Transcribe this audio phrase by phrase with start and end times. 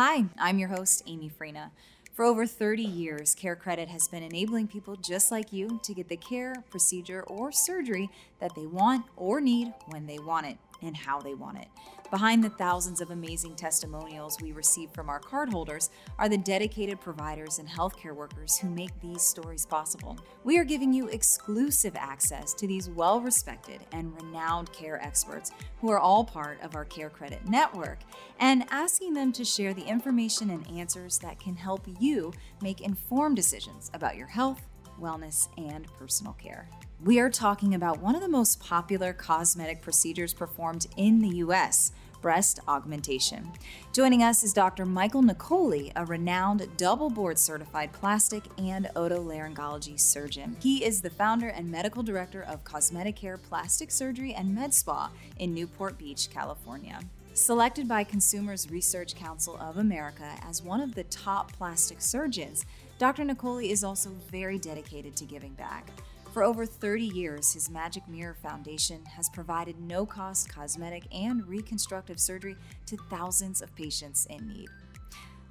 [0.00, 1.72] Hi, I'm your host, Amy Frena.
[2.14, 6.16] For over 30 years, CareCredit has been enabling people just like you to get the
[6.16, 8.08] care, procedure, or surgery
[8.38, 11.66] that they want or need when they want it and how they want it.
[12.10, 17.58] Behind the thousands of amazing testimonials we receive from our cardholders are the dedicated providers
[17.58, 20.18] and healthcare workers who make these stories possible.
[20.42, 25.90] We are giving you exclusive access to these well respected and renowned care experts who
[25.90, 27.98] are all part of our CareCredit network
[28.40, 32.32] and asking them to share the information and answers that can help you
[32.62, 34.62] make informed decisions about your health,
[35.00, 36.68] wellness, and personal care.
[37.04, 41.92] We are talking about one of the most popular cosmetic procedures performed in the US
[42.20, 43.50] breast augmentation.
[43.92, 44.84] Joining us is Dr.
[44.84, 50.56] Michael Niccole, a renowned double board certified plastic and otolaryngology surgeon.
[50.60, 55.54] He is the founder and medical director of CosmetiCare Plastic Surgery and Med Spa in
[55.54, 57.00] Newport Beach, California.
[57.34, 62.66] Selected by Consumers Research Council of America as one of the top plastic surgeons,
[62.98, 63.22] Dr.
[63.24, 65.88] Niccole is also very dedicated to giving back.
[66.32, 72.18] For over 30 years, his Magic Mirror Foundation has provided no cost cosmetic and reconstructive
[72.18, 74.68] surgery to thousands of patients in need.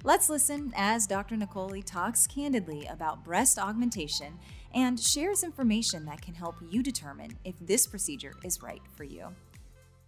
[0.04, 1.36] Let's listen as Dr.
[1.36, 4.38] Niccole talks candidly about breast augmentation
[4.74, 9.28] and shares information that can help you determine if this procedure is right for you.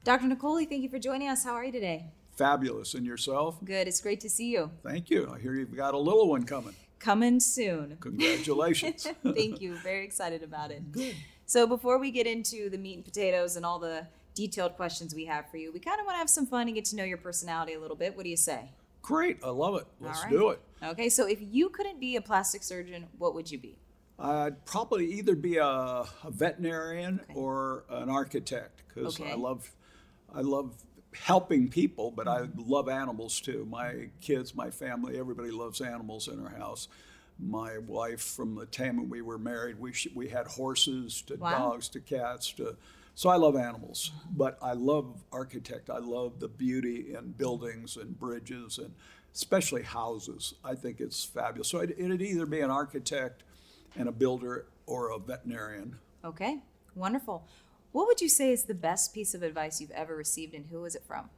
[0.05, 0.27] Dr.
[0.27, 1.43] Niccole, thank you for joining us.
[1.43, 2.05] How are you today?
[2.37, 2.93] Fabulous.
[2.93, 3.65] And yourself?
[3.65, 3.89] Good.
[3.89, 4.71] It's great to see you.
[4.83, 5.33] Thank you.
[5.35, 6.75] I hear you've got a little one coming.
[7.01, 7.97] Coming soon.
[7.99, 9.07] Congratulations.
[9.25, 9.75] Thank you.
[9.77, 10.93] Very excited about it.
[10.93, 11.17] Good.
[11.47, 15.25] So, before we get into the meat and potatoes and all the detailed questions we
[15.25, 17.05] have for you, we kind of want to have some fun and get to know
[17.05, 18.15] your personality a little bit.
[18.17, 18.71] What do you say?
[19.03, 19.39] Great.
[19.43, 19.87] I love it.
[19.99, 20.31] Let's right.
[20.31, 20.61] do it.
[20.83, 23.79] Okay, so if you couldn't be a plastic surgeon, what would you be?
[24.19, 27.35] I'd probably either be a, a veterinarian Okay.
[27.35, 29.33] or an architect because Okay.
[29.33, 29.71] I love,
[30.35, 30.75] I love
[31.15, 33.67] helping people, but I love animals too.
[33.69, 36.89] My kids, my family, everybody loves animals in our house.
[37.39, 41.37] My wife, from the time when we were married, we sh- we had horses to
[41.37, 41.71] Wow.
[41.71, 42.77] dogs to cats to.
[43.15, 45.91] So I love animals, but I love architect.
[45.91, 48.95] I love the beauty in buildings and bridges and
[49.35, 50.55] especially houses.
[50.65, 51.69] I think it's fabulous.
[51.69, 53.43] So it'd, it'd either be an architect
[53.97, 55.99] and a builder or a veterinarian.
[56.25, 56.59] Okay,
[56.95, 57.45] wonderful.
[57.93, 60.83] What would you say is the best piece of advice you've ever received and who
[60.83, 61.31] was it from?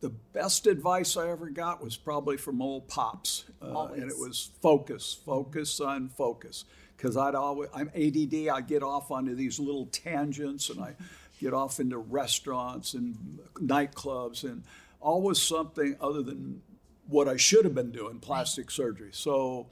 [0.00, 4.50] The best advice I ever got was probably from old pops, uh, and it was
[4.62, 6.64] focus, focus, son, focus.
[6.96, 8.48] Because I'd always, I'm ADD.
[8.48, 10.94] I get off onto these little tangents, and I
[11.38, 14.62] get off into restaurants and nightclubs, and
[15.00, 16.62] always something other than
[17.06, 19.10] what I should have been doing, plastic surgery.
[19.12, 19.66] So,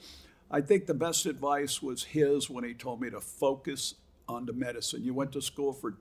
[0.51, 3.95] I think the best advice was his when he told me to focus
[4.29, 5.05] on the medicine.
[5.05, 5.95] You went to school for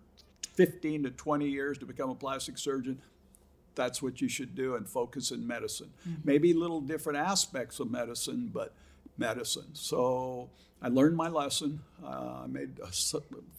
[0.57, 2.99] 15 to 20 years to become a plastic surgeon
[3.77, 5.91] that's what you should do and focus in medicine.
[6.25, 8.73] Maybe little different aspects of medicine, but
[9.17, 9.69] medicine.
[9.73, 10.49] So
[10.81, 11.79] I learned my lesson.
[12.03, 12.89] Uh, I made a,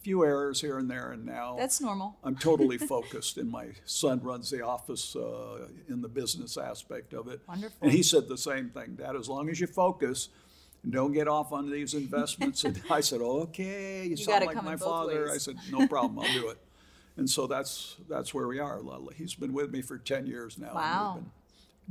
[0.01, 2.17] few errors here and there, and now That's normal.
[2.23, 3.37] I'm totally focused.
[3.37, 7.41] And my son runs the office uh, in the business aspect of it.
[7.47, 7.77] Wonderful.
[7.81, 10.29] And he said the same thing Dad, as long as you focus,
[10.83, 12.63] and don't get off on these investments.
[12.65, 15.25] and I said, okay, you, sound gotta like my father.
[15.25, 15.31] ways.
[15.31, 16.57] I said, no problem, I'll do it.
[17.19, 18.79] And so that's that's where we are.
[18.81, 19.13] Lala.
[19.13, 20.67] He's been with me for 10 years now.
[20.67, 21.13] and Wow.
[21.15, 21.31] been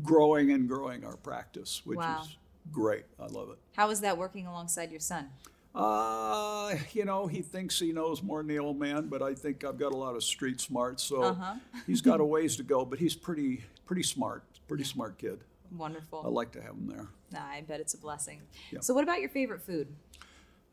[0.02, 2.22] growing and growing our practice, which Wow.
[2.22, 2.36] is
[2.72, 3.04] great.
[3.20, 3.58] I love it.
[3.76, 5.28] How is that working alongside your son?
[5.74, 9.64] Uh, you know, he thinks he knows more than the old man, but I think
[9.64, 11.54] I've got a lot of street smarts, so Uh-huh.
[11.86, 12.84] he's got a ways to go.
[12.86, 15.40] But he's pretty pretty smart, pretty smart kid.
[15.76, 16.22] Wonderful.
[16.24, 17.08] I like to have him there.
[17.38, 18.40] I bet it's a blessing.
[18.72, 18.80] Yeah.
[18.80, 19.88] So, what about your favorite food?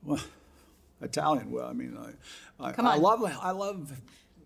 [0.02, 0.22] Well,
[1.02, 1.52] Italian.
[1.52, 3.02] Well, I mean, I I, Come I on.
[3.02, 3.92] love I love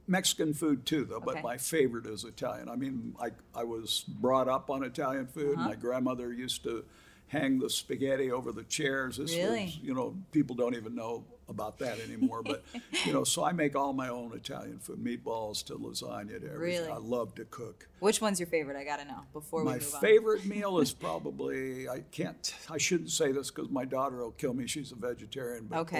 [0.09, 1.19] Mexican food too, though.
[1.19, 1.41] But Okay.
[1.43, 2.67] my favorite is Italian.
[2.67, 5.57] I mean, I I was brought up on Italian food.
[5.57, 5.69] Uh-huh.
[5.69, 6.83] My grandmother used to
[7.27, 9.17] hang the spaghetti over the chairs.
[9.17, 9.65] This Really?
[9.65, 12.41] was, you know, people don't even know about that anymore.
[12.41, 12.63] But
[13.05, 16.59] you know, so I make all my own Italian food, meatballs to lasagna to everything.
[16.59, 16.87] Really?
[16.91, 17.87] I love to cook.
[17.99, 18.77] Which one's your favorite?
[18.77, 20.01] I gotta know before we My move on.
[20.01, 24.55] favorite meal is probably I can't I shouldn't say this because my daughter will kill
[24.55, 24.65] me.
[24.65, 25.99] She's a vegetarian, but Okay.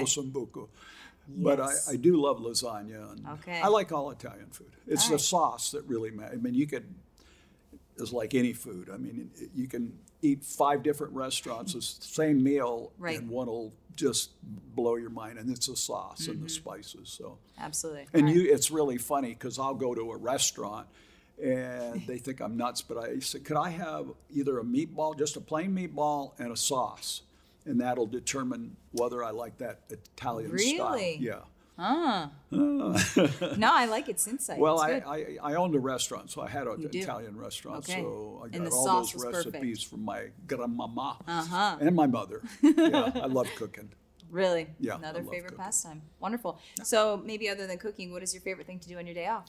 [1.30, 1.44] Osombuco.
[1.44, 3.12] But I, I do love lasagna.
[3.12, 3.60] And Okay.
[3.62, 4.72] I like all Italian food.
[4.88, 5.22] It's All the right.
[5.22, 6.38] sauce that really matters.
[6.40, 6.86] I mean, you could
[7.98, 8.90] it's like any food.
[8.94, 9.92] I mean, you can
[10.22, 13.20] eat five different restaurants, the same meal, Right.
[13.20, 14.32] and one will just
[14.74, 15.38] blow your mind.
[15.38, 16.44] And it's the sauce and Mm-hmm.
[16.46, 17.10] the spices.
[17.10, 17.38] So.
[17.58, 18.08] Absolutely.
[18.14, 18.36] And All right.
[18.36, 20.88] you, it's really funny because I'll go to a restaurant
[21.44, 25.36] and they think I'm nuts, but I said, could I have either a meatball, just
[25.36, 27.22] a plain meatball and a sauce?
[27.66, 30.92] And that'll determine whether I like that Italian style.
[30.94, 31.18] Really?
[31.20, 31.40] Yeah.
[31.82, 32.32] Ah.
[32.52, 34.60] no, I like its insight.
[34.60, 34.92] Well, I.
[35.06, 37.80] I, I owned a restaurant, so I had an Italian restaurant.
[37.90, 38.02] Okay.
[38.02, 39.56] So I got all those was perfect.
[39.56, 41.78] recipes from my grandmama Uh-huh.
[41.80, 42.42] and my mother.
[42.62, 43.90] yeah, I love cooking.
[44.32, 45.58] really Yeah, another favorite cooking.
[45.58, 46.02] pastime.
[46.20, 46.60] Wonderful.
[46.84, 49.28] So maybe other than cooking, what is your favorite thing to do on your day
[49.28, 49.46] off?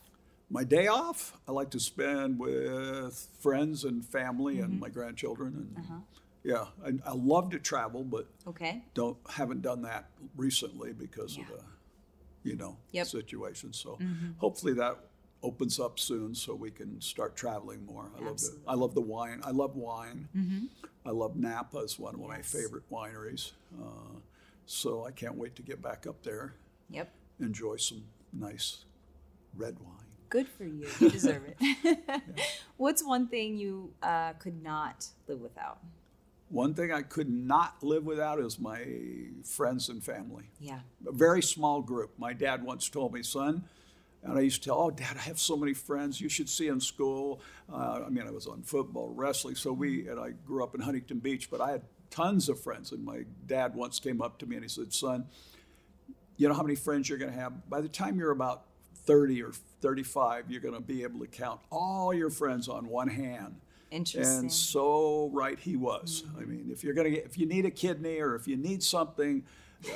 [0.52, 4.64] My day off, I like to spend with friends and family Mm-hmm.
[4.64, 5.52] and my grandchildren.
[5.76, 6.00] And Uh-huh.
[6.42, 8.82] Yeah, I, I love to travel, but Okay.
[8.94, 11.42] don't haven't done that recently because Yeah.
[11.44, 11.62] of the,
[12.50, 13.06] you know, Yep.
[13.06, 13.19] Mm-hmm.
[13.19, 13.72] situation.
[13.72, 13.98] So
[14.38, 14.98] hopefully that
[15.42, 18.10] opens up soon so we can start traveling more.
[18.16, 19.40] I love the I love the wine.
[19.44, 20.28] I love wine.
[21.04, 23.52] I love Napa is one of my favorite wineries.
[23.81, 24.19] Uh,
[24.66, 26.54] so I can't wait to get back up there,
[26.90, 27.10] Yep.
[27.40, 28.84] enjoy some nice
[29.56, 29.96] red wine.
[30.28, 30.86] Good for you.
[31.00, 32.22] You deserve it.
[32.76, 35.78] What's one thing you uh, could not live without?
[36.50, 38.85] One thing I could not live without is my
[39.44, 40.50] friends and family.
[40.58, 40.81] Yeah.
[41.06, 42.11] a very small group.
[42.19, 43.64] My dad once told me, son,
[44.25, 46.20] and I used to tell, oh, dad, I have so many friends.
[46.20, 47.41] You should see in school.
[47.73, 49.55] Uh, I mean, I was on football, wrestling.
[49.55, 52.91] So we, and I grew up in Huntington Beach, but I had tons of friends.
[52.91, 55.26] And my dad once came up to me and he said, son,
[56.37, 57.70] you know how many friends you're going to have?
[57.70, 58.64] By the time you're about
[59.05, 63.08] 30 or 35, you're going to be able to count all your friends on one
[63.08, 63.61] hand.
[63.90, 64.42] Interesting.
[64.44, 66.25] And so right he was.
[66.38, 68.82] I mean, if you're gonna get, if you need a kidney or if you need
[68.82, 69.44] something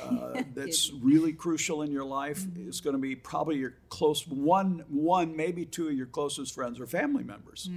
[0.01, 4.83] uh, that's really crucial in your life, it's going to be probably your close one,
[4.89, 7.69] one maybe two of your closest friends or family members.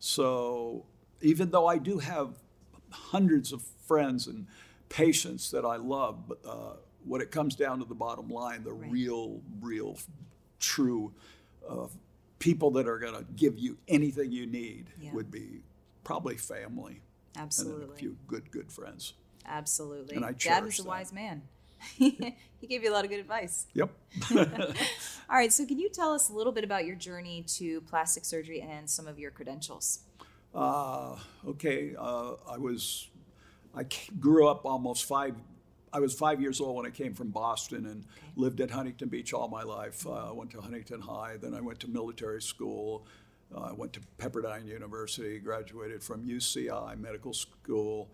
[0.00, 0.84] So
[1.20, 2.34] even though I do have
[2.90, 4.46] hundreds of friends and
[4.88, 6.72] patients that I love, but uh,
[7.04, 8.90] when it comes down to the bottom line, the Right.
[8.90, 9.98] real, real,
[10.58, 11.12] true
[11.68, 11.86] uh,
[12.42, 15.12] people that are going to give you anything you need Yeah.
[15.12, 15.62] would be
[16.02, 17.00] probably family
[17.36, 17.84] Absolutely.
[17.84, 19.14] and a few good, good friends.
[19.46, 20.16] Absolutely.
[20.16, 20.88] And I Dad was a that.
[20.88, 21.42] wise man.
[21.96, 22.34] he
[22.68, 23.66] gave you a lot of good advice.
[23.74, 23.90] Yep.
[24.36, 28.24] All right, so can you tell us a little bit about your journey to plastic
[28.24, 30.00] surgery and some of your credentials?
[30.52, 31.16] Uh,
[31.46, 33.08] okay, uh, I was,
[33.74, 33.84] I
[34.18, 35.36] grew up almost five.
[35.92, 38.04] I was five years old when I came from Boston and
[38.34, 40.06] lived at Huntington Beach all my life.
[40.06, 43.06] Uh, I went to Huntington High, then I went to military school.
[43.54, 48.08] Uh, I went to Pepperdine University, graduated from UCI Medical School.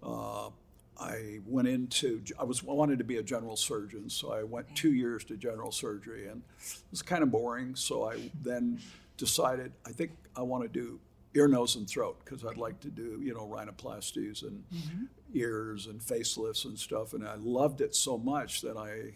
[0.00, 0.50] Uh,
[0.96, 4.72] I went into, I was I wanted to be a general surgeon, so I went
[4.76, 7.74] two years to general surgery, and it was kind of boring.
[7.74, 8.78] So I then
[9.16, 11.00] decided I think I want to do
[11.34, 15.04] ear, nose, and throat because I'd like to do you know rhinoplasties and mm-hmm.
[15.34, 19.12] ears and facelifts and stuff, and I loved it so much that I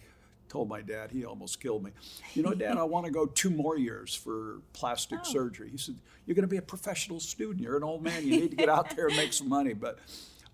[0.49, 1.91] told my dad he almost killed me.
[2.35, 5.31] You know, Dad, I want to go two more years for plastic Oh.
[5.31, 5.71] surgery.
[5.71, 7.61] He said, "You're going to be a professional student.
[7.61, 8.27] You're an old man.
[8.27, 9.99] You need to get out there and make some money." But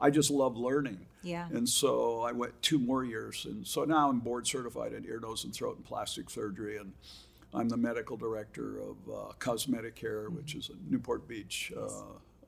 [0.01, 1.07] I just love learning.
[1.23, 1.49] Yeah.
[1.53, 3.47] And so I went two more years.
[3.47, 6.77] And so now I'm board certified in ear, nose, and throat and plastic surgery.
[6.77, 6.93] And
[7.55, 11.87] I'm the medical director of uh, CosmetiCare, which is a Newport Beach uh,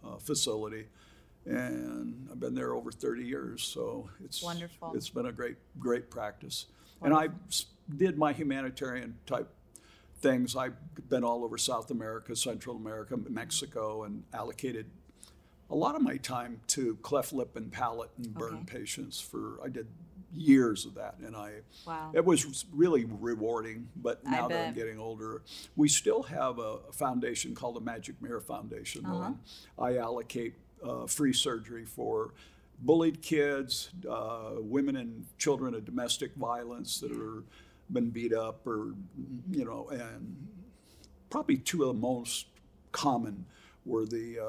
[0.06, 0.86] uh, facility.
[1.44, 3.62] And I've been there over 30 years.
[3.62, 4.92] So it's Wonderful.
[4.94, 6.66] It's been a great, great practice.
[7.02, 7.28] And I
[7.94, 9.48] did my humanitarian type
[10.20, 10.56] things.
[10.56, 10.74] I've
[11.08, 14.86] been all over South America, Central America, Mexico, and allocated
[15.70, 18.78] a lot of my time to cleft lip and palate and burn Okay.
[18.78, 19.86] patients for I did
[20.36, 22.10] years of that and I Wow.
[22.14, 25.42] it was really rewarding but now that I'm getting older
[25.76, 29.24] we still have a, foundation called the Magic Mirror Foundation Uh-huh.
[29.26, 29.38] and
[29.78, 32.32] I allocate uh, free surgery for
[32.80, 37.42] bullied kids uh, women and children of domestic violence that are
[37.90, 38.94] been beat up or
[39.50, 40.36] you know and
[41.30, 42.46] probably two of the most
[42.92, 43.44] common
[43.84, 44.44] were the uh,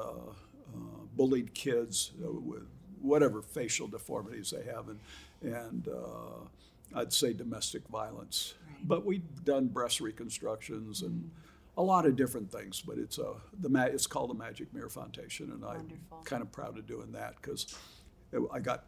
[0.76, 2.62] uh, bullied kids uh, with
[3.00, 4.98] whatever facial deformities they have, and
[5.42, 8.54] and uh, I'd say domestic violence.
[8.84, 11.30] But we've done breast reconstructions and
[11.76, 12.80] a lot of different things.
[12.80, 15.88] But it's a the ma- it's called the Magic Mirror Foundation, and I'm
[16.24, 17.74] kind of proud of doing that because
[18.52, 18.84] I got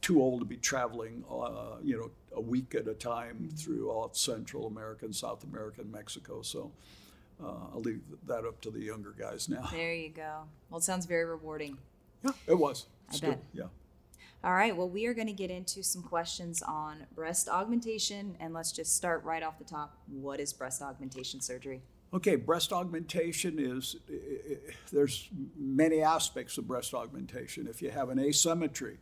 [0.00, 4.08] too old to be traveling, uh, you know, a week at a time through all
[4.12, 6.42] Central America and South America and Mexico.
[6.42, 6.70] So
[7.42, 9.68] uh, I'll leave that up to the younger guys now.
[9.72, 10.42] There you go.
[10.70, 11.78] Well, it sounds very rewarding.
[12.22, 12.86] Yeah, it was.
[13.08, 13.20] I good.
[13.30, 13.42] bet.
[13.52, 13.64] Yeah.
[14.46, 18.54] All right, well, we are going to get into some questions on breast augmentation, and
[18.54, 19.98] let's just start right off the top.
[20.06, 21.82] What is breast augmentation surgery?
[22.14, 23.96] Okay, breast augmentation is,
[24.92, 27.66] there's many aspects of breast augmentation.
[27.66, 28.98] If you have an asymmetry,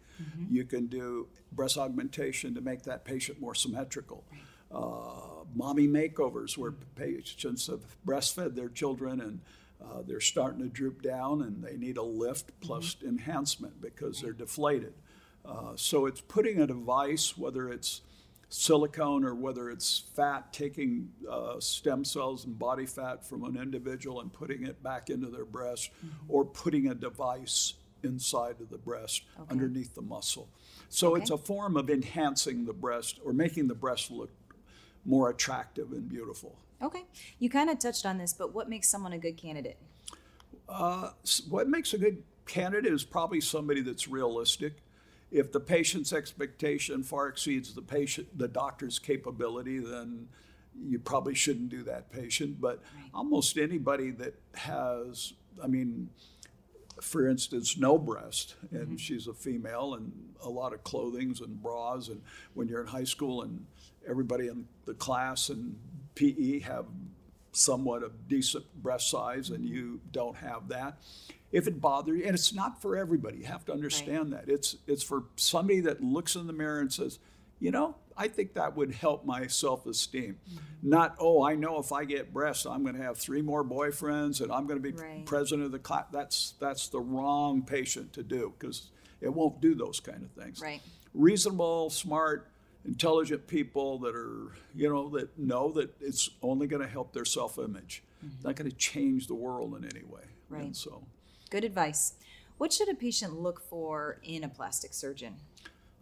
[0.48, 4.24] you can do breast augmentation to make that patient more symmetrical.
[4.72, 9.40] Uh, mommy makeovers, where patients have breastfed their children and
[9.82, 14.32] uh, they're starting to droop down and they need a lift plus enhancement because they're
[14.32, 14.94] deflated.
[15.44, 18.00] Uh, so it's putting a device, whether it's
[18.48, 24.20] silicone or whether it's fat, taking uh, stem cells and body fat from an individual
[24.20, 25.90] and putting it back into their breast,
[26.28, 27.74] or putting a device
[28.04, 29.50] inside of the breast Okay.
[29.50, 30.48] underneath the muscle.
[30.88, 34.30] So it's a form of enhancing the breast or making the breast look
[35.04, 36.56] more attractive and beautiful.
[36.82, 37.04] Okay.
[37.38, 39.78] You kind of touched on this, but what makes someone a good candidate?
[40.68, 44.82] S- What makes a good candidate is probably somebody that's realistic.
[45.34, 50.28] If the patient's expectation far exceeds the patient, the doctor's capability, then
[50.80, 52.60] you probably shouldn't do that patient.
[52.60, 53.10] But Right.
[53.12, 56.10] almost anybody that has, I mean,
[57.00, 58.96] for instance, no breast, and mm-hmm.
[58.96, 62.22] she's a female, and a lot of clothings and bras, and
[62.54, 63.66] when you're in high school, and
[64.08, 65.76] everybody in the class and
[66.14, 66.86] PE have
[67.50, 70.98] somewhat of decent breast size, and you don't have that.
[71.54, 74.48] If it bothers you, and it's not for everybody, you have to understand that.
[74.48, 77.20] It's it's for somebody that looks in the mirror and says,
[77.60, 80.36] you know, I think that would help my self-esteem.
[80.36, 80.88] Mm-hmm.
[80.88, 84.40] Not, oh, I know if I get breasts, I'm going to have three more boyfriends,
[84.40, 85.24] and I'm going to be Right.
[85.24, 86.06] president of the class.
[86.12, 90.60] That's that's the wrong patient to do because it won't do those kind of things.
[90.60, 90.82] Right.
[91.14, 92.50] Reasonable, smart,
[92.84, 97.24] intelligent people that are you know that know that it's only going to help their
[97.24, 98.02] self-image.
[98.24, 98.46] Mm-hmm.
[98.46, 100.24] Not going to change the world in any way.
[100.48, 100.62] Right.
[100.64, 101.06] And so.
[101.54, 102.14] Good advice.
[102.58, 105.36] What should a patient look for in a plastic surgeon?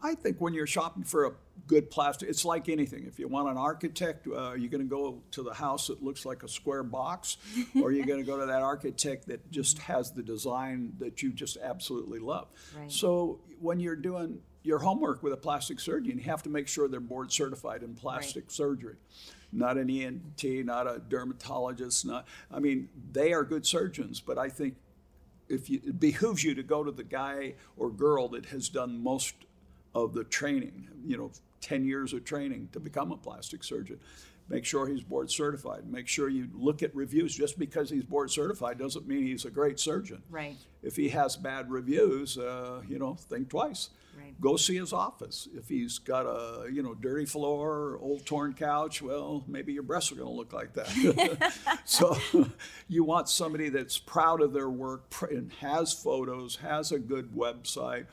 [0.03, 1.33] I think when you're shopping for a
[1.67, 3.05] good plastic, it's like anything.
[3.05, 6.25] If you want an architect, uh, you're going to go to the house that looks
[6.25, 7.37] like a square box,
[7.77, 11.23] or are you're going to go to that architect that just has the design that
[11.23, 12.49] you just absolutely love.
[12.75, 12.91] Right.
[12.91, 16.89] So when you're doing your homework with a plastic surgeon, you have to make sure
[16.89, 18.97] they're board certified in plastic surgery.
[19.53, 24.49] Not an ENT, not a dermatologist, not, I mean, they are good surgeons, but I
[24.49, 24.77] think
[25.49, 29.03] if you, it behooves you to go to the guy or girl that has done
[29.03, 29.35] most
[29.95, 31.31] of the training, you know,
[31.61, 33.99] 10 years of training to become a plastic surgeon.
[34.49, 35.91] Make sure he's board certified.
[35.91, 37.35] Make sure you look at reviews.
[37.35, 40.23] Just because he's board certified doesn't mean he's a great surgeon.
[40.31, 40.57] Right.
[40.83, 43.91] If he has bad reviews, uh, you know, think twice.
[44.17, 44.39] Right.
[44.41, 45.49] Go see his office.
[45.55, 50.13] If he's got a, you know, dirty floor, old torn couch, well, maybe your breasts
[50.13, 51.53] are going to look like that.
[51.85, 52.17] so
[52.89, 58.07] you want somebody that's proud of their work and has photos, has a good website,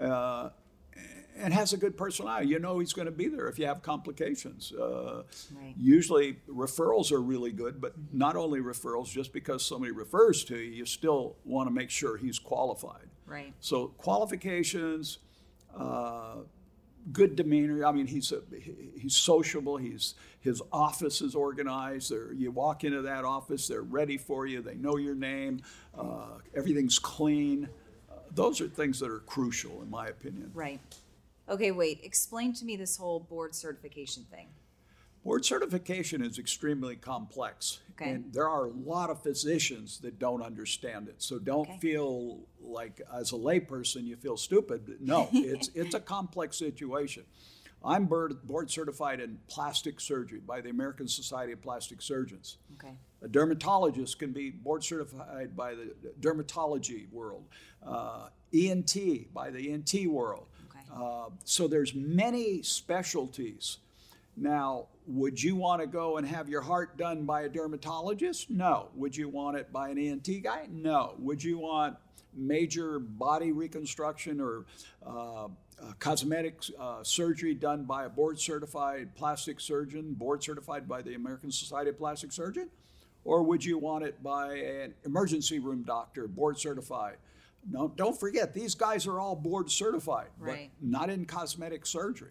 [0.00, 0.50] uh,
[1.36, 2.48] and has a good personality.
[2.48, 4.72] You know he's going to be there if you have complications.
[4.72, 5.22] Uh,
[5.54, 5.74] Right.
[5.78, 10.70] Usually referrals are really good, but not only referrals, just because somebody refers to you,
[10.72, 13.08] you still want to make sure he's qualified.
[13.26, 13.54] Right.
[13.60, 15.18] So qualifications,
[15.76, 16.36] uh,
[17.12, 17.84] good demeanor.
[17.84, 18.42] I mean, he's a,
[18.96, 19.76] he's sociable.
[19.76, 22.10] He's his office is organized.
[22.10, 24.62] They're, you walk into that office, they're ready for you.
[24.62, 25.60] They know your name.
[25.96, 27.68] Uh, everything's clean.
[28.10, 30.50] Uh, those are things that are crucial, in my opinion.
[30.54, 30.80] Right.
[31.48, 32.00] Okay, wait.
[32.02, 34.48] Explain to me this whole board certification thing.
[35.24, 37.80] Board certification is extremely complex.
[37.92, 38.10] Okay.
[38.12, 41.16] And there are a lot of physicians that don't understand it.
[41.22, 41.78] So don't Okay.
[41.78, 44.96] feel like as a layperson you feel stupid.
[45.00, 47.24] No, it's it's a complex situation.
[47.82, 52.58] I'm board, board certified in plastic surgery by the American Society of Plastic Surgeons.
[52.74, 52.92] Okay.
[53.22, 57.44] A dermatologist can be board certified by the dermatology world,
[57.82, 60.46] uh, ENT by the ENT world.
[60.70, 60.80] Okay.
[60.94, 63.78] Uh, so there's many specialties.
[64.36, 68.48] Now, would you want to go and have your heart done by a dermatologist?
[68.50, 68.88] No.
[68.94, 70.66] Would you want it by an ENT guy?
[70.70, 71.14] No.
[71.18, 71.96] Would you want
[72.34, 74.66] major body reconstruction or
[75.04, 75.48] uh, uh,
[75.98, 81.50] cosmetic uh, surgery done by a board certified plastic surgeon, board certified by the American
[81.50, 82.70] Society of Plastic Surgeons?
[83.24, 87.16] Or would you want it by an emergency room doctor, board certified?
[87.68, 90.70] No, don't forget, these guys are all board certified, Right.
[90.80, 92.30] but not in cosmetic surgery.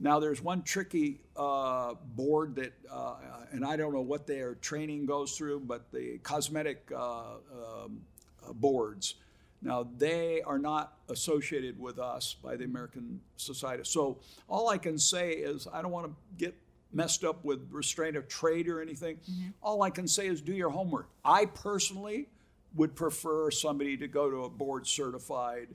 [0.00, 3.16] Now, there's one tricky uh, board that, uh,
[3.50, 7.34] and I don't know what their training goes through, but the cosmetic uh,
[7.82, 8.02] um,
[8.46, 9.14] uh, boards.
[9.60, 13.82] Now, they are not associated with us by the American Society.
[13.84, 16.54] So, all I can say is I don't want to get
[16.92, 19.18] messed up with restraint of trade or anything.
[19.62, 21.08] All I can say is do your homework.
[21.24, 22.28] I personally
[22.74, 25.68] would prefer somebody to go to a board certified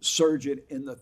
[0.00, 0.98] surgeon in the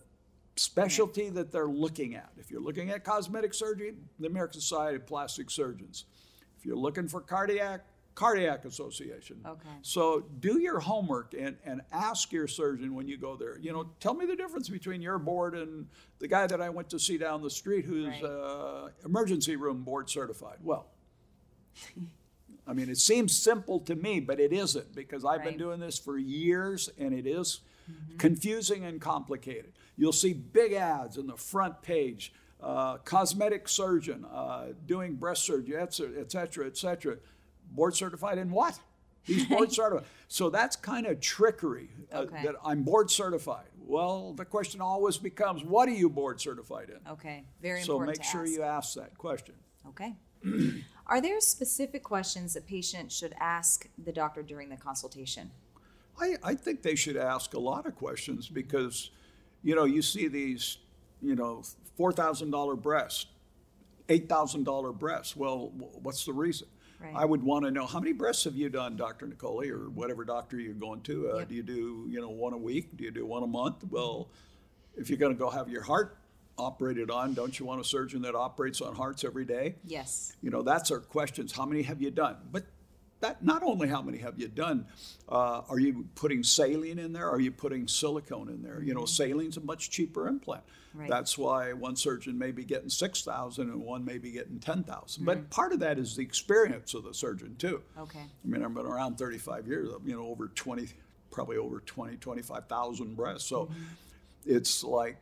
[0.55, 2.29] specialty that they're looking at.
[2.37, 6.05] If you're looking at cosmetic surgery, the American Society of Plastic Surgeons.
[6.57, 7.81] If you're looking for cardiac,
[8.15, 9.39] Cardiac Association.
[9.45, 9.69] Okay.
[9.81, 13.57] So do your homework and, and ask your surgeon when you go there.
[13.57, 15.87] You know, tell me the difference between your board and
[16.19, 18.23] the guy that I went to see down the street who's Right.
[18.23, 20.57] uh, emergency room board certified.
[20.61, 20.85] Well,
[22.67, 25.97] I mean, it seems simple to me, but it isn't because I've been doing this
[25.97, 27.61] for years and it is
[28.17, 29.73] confusing and complicated.
[29.97, 32.33] You'll see big ads in the front page.
[32.61, 37.17] uh, cosmetic surgeon, uh, doing breast surgery, et cetera, et cetera, et cetera.
[37.71, 38.79] Board certified in what?
[39.23, 40.05] He's board certified.
[40.29, 42.41] So that's kind of trickery uh, Okay.
[42.43, 43.67] that I'm board certified.
[43.85, 46.99] Well, the question always becomes, what are you board certified in?
[47.11, 48.51] Okay, very So important So make sure ask.
[48.53, 49.55] you ask that question.
[49.89, 50.15] Okay.
[51.07, 55.51] Are there specific questions a patient should ask the doctor during the consultation?
[56.17, 59.11] I, I think they should ask a lot of questions because,
[59.63, 60.77] you know, you see these,
[61.21, 61.63] you know,
[61.97, 63.27] $4,000 breasts,
[64.09, 65.35] $8,000 breasts.
[65.35, 66.67] Well, what's the reason?
[66.99, 67.13] Right.
[67.15, 69.27] I would want to know how many breasts have you done, Dr.
[69.27, 71.31] Niccole, or whatever doctor you're going to?
[71.31, 71.49] Uh, Yep.
[71.49, 72.95] Do you do, you know, one a week?
[72.95, 73.83] Do you do one a month?
[73.89, 74.29] Well,
[74.95, 76.17] if you're going to go have your heart
[76.57, 79.75] operated on, don't you want a surgeon that operates on hearts every day?
[79.85, 80.35] Yes.
[80.41, 81.51] You know, that's our questions.
[81.51, 82.37] How many have you done?
[82.51, 82.63] But
[83.23, 84.85] that not only how many have you done,
[85.29, 87.29] uh, are you putting saline in there?
[87.29, 88.81] Are you putting silicone in there?
[88.83, 89.23] You know, mm-hmm.
[89.23, 90.63] saline's a much cheaper implant.
[90.93, 91.09] Right.
[91.09, 94.83] That's why one surgeon may be getting six thousand and one may be getting ten
[94.83, 95.49] But mm.
[95.49, 97.81] part of that is the experience of the surgeon too.
[97.97, 98.19] Okay.
[98.19, 100.89] I mean, I've been around 35 years, you know, over 20,
[101.31, 103.49] probably over 20, 25,000 breasts.
[103.49, 103.73] So mm-hmm.
[104.45, 105.17] it's like,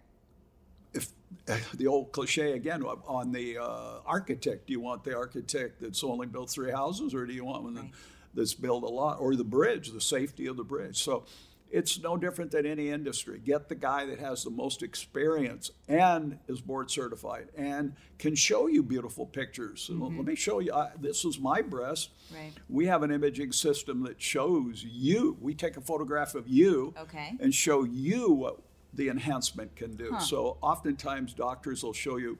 [1.75, 6.27] the old cliche again on the uh, architect, do you want the architect that's only
[6.27, 7.91] built three houses or do you want one Right.
[8.33, 11.01] that's built a lot or the bridge, the safety of the bridge?
[11.03, 11.25] So
[11.73, 13.39] it's no different than any industry.
[13.39, 18.67] Get the guy that has the most experience and is board certified and can show
[18.67, 19.83] you beautiful pictures.
[19.83, 20.73] So Let me show you.
[20.73, 22.09] I, this is my breast.
[22.33, 22.51] Right.
[22.67, 25.37] We have an imaging system that shows you.
[25.39, 27.37] We take a photograph of you Okay.
[27.39, 28.59] and show you what
[28.93, 30.15] the enhancement can do.
[30.19, 32.37] So oftentimes doctors will show you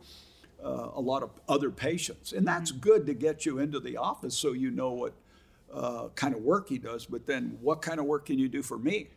[0.64, 4.38] uh, a lot of other patients, and that's good to get you into the office
[4.38, 5.14] so you know what.
[5.74, 8.62] Uh, kind of work he does, but then what kind of work can you do
[8.62, 9.08] for me?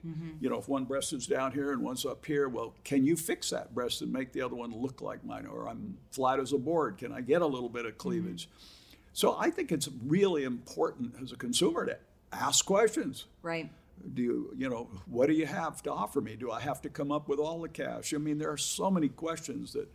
[0.41, 3.17] You know, if one breast is down here and one's up here, well, can you
[3.17, 5.47] fix that breast and make the other one look like mine?
[5.47, 8.49] Or I'm flat as a board, can I get a little bit of cleavage?
[9.13, 11.99] So I think it's really important as a consumer to
[12.33, 13.25] ask questions.
[13.43, 13.69] Right.
[14.15, 16.37] Do you, you know, what do you have to offer me?
[16.37, 18.13] Do I have to come up with all the cash?
[18.13, 19.89] I mean, there are so many questions that,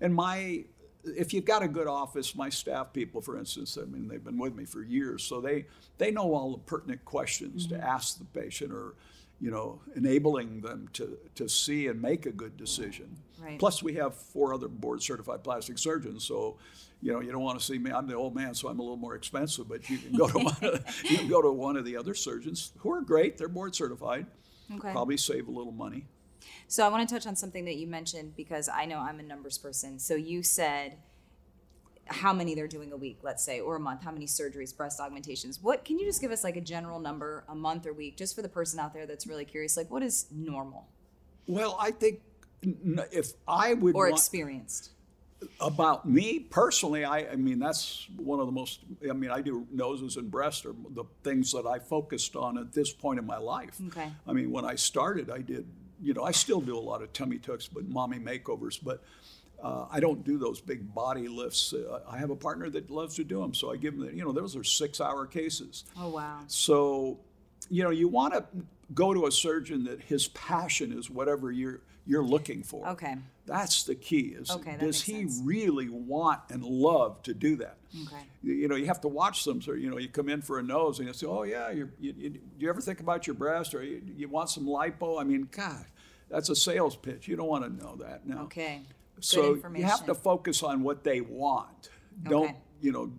[0.00, 0.64] and my,
[1.04, 4.38] if you've got a good office, my staff people, for instance, I mean, they've been
[4.38, 5.66] with me for years, so they
[5.98, 7.84] they know all the pertinent questions to mm-hmm.
[7.84, 8.94] ask the patient, or,
[9.40, 13.16] you know, enabling them to to see and make a good decision.
[13.42, 13.58] Right.
[13.58, 16.58] Plus, we have four other board certified plastic surgeons, so.
[17.02, 17.90] You know, you don't want to see me.
[17.90, 19.66] I'm the old man, so I'm a little more expensive.
[19.66, 21.96] But you can go to one of the, you can go to one of the
[21.96, 23.38] other surgeons who are great.
[23.38, 24.26] They're board certified.
[24.70, 24.92] Okay.
[24.92, 26.04] Probably save a little money.
[26.68, 29.22] So I want to touch on something that you mentioned because I know I'm a
[29.22, 29.98] numbers person.
[29.98, 30.98] So you said
[32.10, 35.00] how many they're doing a week, let's say, or a month, how many surgeries, breast
[35.00, 35.60] augmentations.
[35.62, 38.34] What can you just give us like a general number, a month or week, just
[38.34, 40.88] for the person out there that's really curious, like what is normal
[41.46, 42.20] Well, I think
[42.62, 44.90] if I would or want, experienced?
[45.60, 48.80] about me personally, I, I mean that's one of the most.
[49.08, 52.72] I mean, I do noses and breasts are the things that I focused on at
[52.72, 53.80] this point in my life.
[53.88, 54.10] Okay.
[54.26, 55.66] I mean, when I started, I did.
[56.02, 59.02] You know, I still do a lot of tummy tucks, but mommy makeovers, but.
[59.62, 61.72] Uh, I don't do those big body lifts.
[61.72, 64.06] Uh, I have a partner that loves to do them, so I give them.
[64.06, 65.84] The, you know, those are six-hour cases.
[65.98, 66.40] Oh wow.
[66.46, 67.18] So,
[67.68, 68.44] you know, you want to
[68.94, 72.88] go to a surgeon that his passion is whatever you're you're looking for.
[72.88, 73.16] Okay.
[73.46, 74.34] That's the key.
[74.38, 75.40] Is Okay, does he sense.
[75.44, 77.76] really want and love to do that?
[78.06, 78.22] Okay.
[78.42, 79.60] You, you know, you have to watch them.
[79.60, 81.90] So, you know, you come in for a nose and you say, "Oh yeah, you're,
[82.00, 85.20] you, you, do you ever think about your breast or you, you want some lipo?"
[85.20, 85.84] I mean, God,
[86.30, 87.28] that's a sales pitch.
[87.28, 88.42] You don't want to know that now.
[88.44, 88.82] Okay.
[89.20, 91.90] So you have to focus on what they want.
[92.22, 92.56] Don't Okay.
[92.80, 93.12] you know?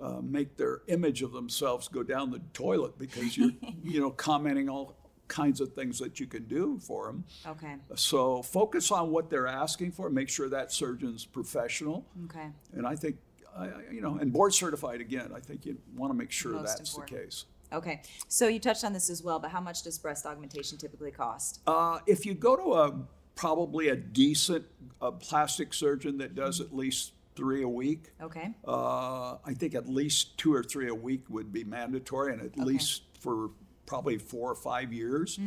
[0.00, 3.50] Uh, make their image of themselves go down the toilet because you're
[3.82, 4.94] you know commenting all
[5.26, 7.24] kinds of things that you can do for them.
[7.44, 7.74] Okay.
[7.96, 10.08] So focus on what they're asking for.
[10.08, 12.46] Make sure that surgeon's professional, Okay.
[12.74, 13.16] and I think
[13.56, 15.32] I- you know and board certified again.
[15.34, 17.18] I think you want to make sure Most that's important.
[17.18, 17.44] the case.
[17.72, 18.02] Okay.
[18.28, 21.60] So you touched on this as well, but how much does breast augmentation typically cost?
[21.66, 22.94] Uh, if you go to a
[23.42, 24.64] probably a decent
[25.00, 28.52] uh, plastic surgeon that does at least three a week, Okay.
[28.66, 32.58] uh, I think at least two or three a week would be mandatory, and at
[32.58, 33.50] least for
[33.86, 35.38] probably four or five years,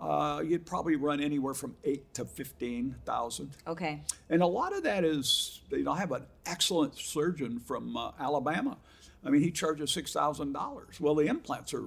[0.00, 3.50] uh, you'd probably run anywhere from eight to fifteen thousand.
[3.66, 4.00] Okay.
[4.30, 8.12] And a lot of that is, you know, I have an excellent surgeon from uh,
[8.18, 8.78] Alabama.
[9.22, 10.98] I mean, he charges six thousand dollars.
[10.98, 11.84] Well, the implants are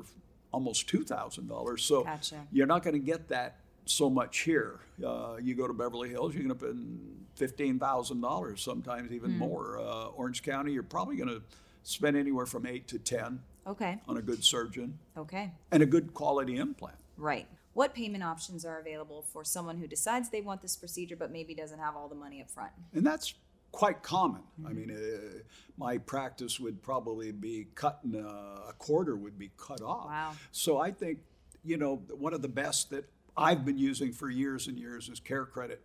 [0.53, 2.45] almost two thousand dollars, so Gotcha.
[2.51, 3.55] you're not going to get that
[3.89, 4.79] so much here.
[5.05, 9.31] Uh, you go to Beverly Hills, you're going to spend fifteen thousand dollars, sometimes even
[9.31, 9.37] Hmm.
[9.39, 9.79] more.
[9.79, 11.41] Uh, Orange County, you're probably going to
[11.83, 13.99] spend anywhere from eight to ten Okay.
[14.07, 15.51] on a good surgeon Okay.
[15.71, 16.97] and a good quality implant.
[17.17, 17.47] Right.
[17.73, 21.53] What payment options are available for someone who decides they want this procedure but maybe
[21.53, 22.71] doesn't have all the money up front?
[22.93, 23.35] And that's
[23.71, 24.41] quite common.
[24.65, 25.39] I mean, uh,
[25.77, 30.07] my practice would probably be cutting a, a quarter would be cut off.
[30.07, 30.33] Wow.
[30.51, 31.19] So I think,
[31.63, 33.05] you know, one of the best that
[33.37, 35.77] I've been using for years and years is CareCredit.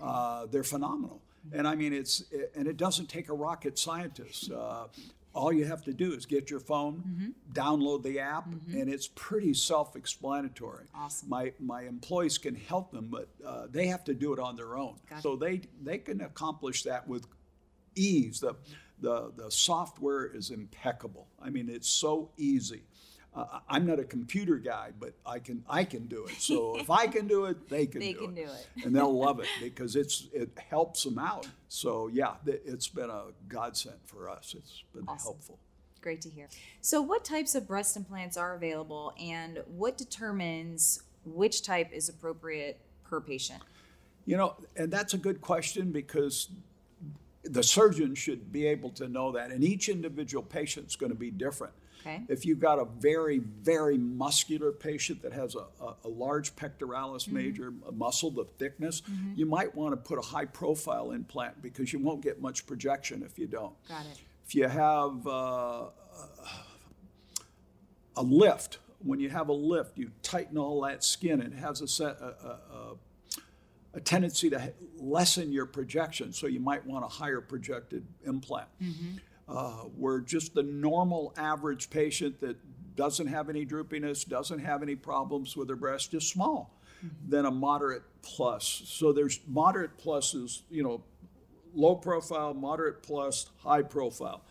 [0.00, 4.52] Uh, they're phenomenal, and I mean it's and it doesn't take a rocket scientist.
[4.52, 4.86] Uh,
[5.34, 9.54] all you have to do is get your phone, download the app, and it's pretty
[9.54, 10.86] self-explanatory.
[10.94, 11.28] Awesome.
[11.28, 14.76] My my employees can help them, but uh, they have to do it on their
[14.76, 14.96] own.
[15.08, 15.22] Gotcha.
[15.22, 17.26] So they they can accomplish that with
[17.94, 18.40] ease.
[18.40, 18.54] The
[19.00, 21.28] the the software is impeccable.
[21.40, 22.82] I mean, it's so easy.
[23.38, 26.40] Uh, I'm not a computer guy, but I can I can do it.
[26.40, 28.84] So if I can do it, they can They do can it, do it.
[28.84, 31.46] and they'll love it because it's it helps them out.
[31.68, 34.54] So yeah, it's been a godsend for us.
[34.58, 35.32] It's been Awesome.
[35.34, 35.58] helpful.
[36.00, 36.48] Great to hear.
[36.80, 42.80] So, what types of breast implants are available, and what determines which type is appropriate
[43.04, 43.62] per patient?
[44.24, 46.48] You know, and that's a good question because
[47.42, 51.30] the surgeon should be able to know that, and each individual patient's going to be
[51.32, 51.72] different.
[52.00, 52.22] Okay.
[52.28, 57.24] If you've got a very, very muscular patient that has a, a, a large pectoralis
[57.24, 57.34] Mm-hmm.
[57.34, 59.02] major, muscle, the thickness,
[59.34, 63.22] you might want to put a high profile implant because you won't get much projection
[63.22, 63.74] if you don't.
[63.88, 64.18] Got it.
[64.46, 65.86] If you have uh,
[68.16, 71.40] a lift, when you have a lift, you tighten all that skin.
[71.40, 72.96] It has a, set, a, a, a,
[73.94, 78.68] a tendency to lessen your projection, so you might want a higher projected implant.
[79.48, 82.54] Uh, where just the normal average patient that
[82.96, 86.78] doesn't have any droopiness, doesn't have any problems with their breast, just small,
[87.26, 88.82] then a moderate plus.
[88.84, 91.02] So there's moderate pluses, you know,
[91.74, 94.42] low profile, moderate plus, high profile.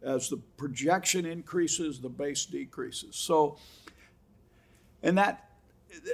[0.00, 3.16] As the projection increases, the base decreases.
[3.16, 3.58] So,
[5.02, 5.50] and that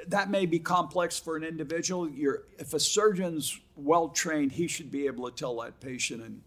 [0.09, 2.09] that may be complex for an individual.
[2.09, 6.41] You're, if a surgeon's well trained, he should be able to tell that patient and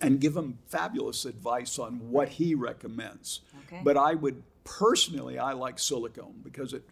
[0.00, 3.40] and give him fabulous advice on what he recommends.
[3.66, 3.80] Okay.
[3.84, 6.82] But I would personally, I like silicone because it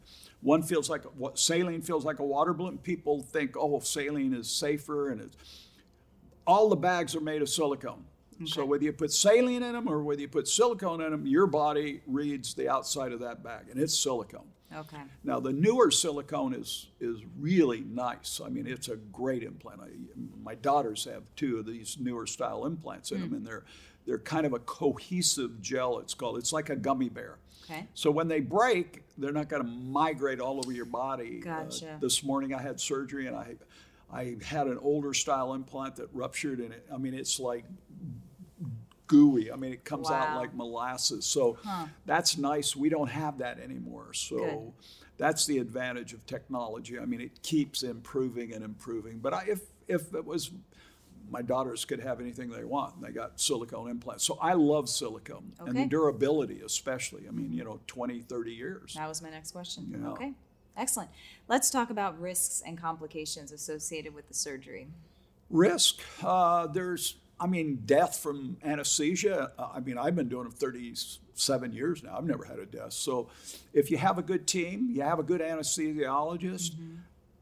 [0.40, 2.78] one feels like what saline feels like a water balloon.
[2.78, 5.36] People think, oh, saline is safer, and it's
[6.46, 8.04] all the bags are made of silicone.
[8.46, 11.48] So whether you put saline in them or whether you put silicone in them, your
[11.48, 14.46] body reads the outside of that bag, and it's silicone.
[14.76, 15.00] Okay.
[15.24, 18.40] Now the newer silicone is is really nice.
[18.44, 19.80] I mean, it's a great implant.
[19.80, 19.88] I,
[20.42, 23.64] my daughters have two of these newer style implants in them, and they're
[24.06, 25.98] they're kind of a cohesive gel.
[25.98, 26.38] It's called.
[26.38, 27.38] It's like a gummy bear.
[27.64, 27.86] Okay.
[27.94, 31.40] So when they break, they're not going to migrate all over your body.
[31.42, 31.98] Uh, Gotcha.
[32.00, 33.56] this morning I had surgery and I
[34.12, 37.64] I had an older style implant that ruptured and it I mean it's like
[39.08, 39.50] gooey.
[39.50, 41.26] I mean it comes out like molasses.
[41.26, 41.58] So
[42.06, 42.76] that's nice.
[42.76, 44.12] We don't have that anymore.
[44.14, 44.72] So Good.
[45.16, 46.98] that's the advantage of technology.
[46.98, 49.18] I mean it keeps improving and improving.
[49.18, 50.52] But I, if if it was
[51.30, 52.96] my daughters could have anything they want.
[52.96, 54.24] and They got silicone implants.
[54.24, 57.24] So I love silicone and the durability especially.
[57.28, 58.94] I mean, you know, 20, 30 years.
[58.94, 59.94] That was my next question.
[60.00, 60.10] Yeah.
[60.10, 60.32] Okay.
[60.76, 61.10] Excellent.
[61.48, 64.86] Let's talk about risks and complications associated with the surgery.
[65.50, 66.00] Risk.
[66.22, 69.52] Uh, there's, I mean, death from anesthesia.
[69.58, 72.16] uh, I mean, I've been doing it 37 years now.
[72.16, 72.92] I've never had a death.
[72.92, 73.28] So
[73.72, 76.72] if you have a good team, you have a good anesthesiologist,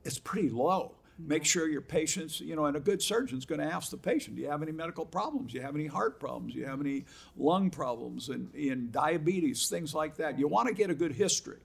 [0.04, 0.92] it's pretty low.
[1.18, 4.36] Make sure your patients, you know, and a good surgeon's going to ask the patient,
[4.36, 5.52] do you have any medical problems?
[5.52, 6.52] Do you have any heart problems?
[6.52, 7.06] Do you have any
[7.38, 10.38] lung problems and, and diabetes, things like that?
[10.38, 11.60] You want to get a good history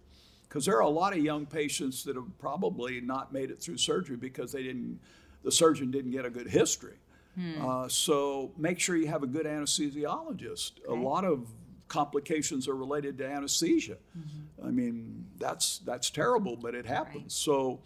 [0.47, 3.77] because there are a lot of young patients that have probably not made it through
[3.77, 5.01] surgery because they didn't,
[5.43, 6.95] the surgeon didn't get a good history.
[7.35, 7.65] Hmm.
[7.65, 10.71] Uh, so make sure you have a good anesthesiologist.
[10.87, 11.47] A lot of
[11.87, 13.97] complications are related to anesthesia.
[14.17, 14.67] Mm-hmm.
[14.67, 17.33] I mean, that's that's terrible, but it happens.
[17.35, 17.81] So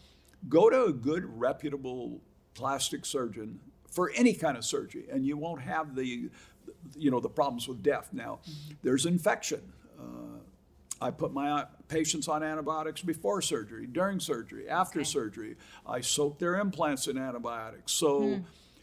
[0.49, 2.21] go to a good, reputable
[2.53, 6.29] plastic surgeon for any kind of surgery, and you won't have the,
[6.95, 8.09] you know, the problems with death.
[8.11, 8.73] Now, mm-hmm.
[8.83, 9.61] there's infection.
[9.99, 10.39] Uh,
[11.01, 15.09] I put my uh, patients on antibiotics before surgery, during surgery, after Okay.
[15.09, 15.55] surgery.
[15.85, 17.91] I soak their implants in antibiotics.
[17.91, 18.41] So hmm.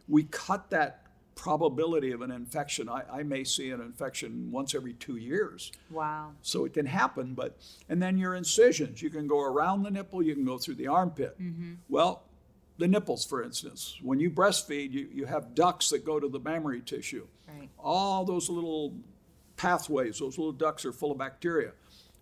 [0.08, 0.98] We cut that
[1.34, 2.88] probability of an infection.
[2.88, 5.72] I, I may see an infection once every two years.
[5.90, 6.32] Wow.
[6.42, 7.56] So it can happen, but,
[7.88, 10.88] and then your incisions, you can go around the nipple, you can go through the
[10.88, 11.40] armpit.
[11.40, 11.74] Mm-hmm.
[11.88, 12.24] Well,
[12.78, 16.40] the nipples, for instance, when you breastfeed, you, you have ducts that go to the
[16.40, 17.26] mammary tissue.
[17.48, 17.68] Right.
[17.78, 18.94] All those little
[19.56, 21.72] pathways, those little ducts are full of bacteria.